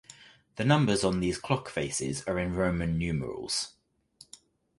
The 0.55 0.65
numbers 0.65 1.03
on 1.03 1.19
these 1.19 1.37
clock 1.37 1.69
faces 1.69 2.23
are 2.23 2.39
in 2.39 2.55
Roman 2.55 2.97
numerals. 2.97 3.73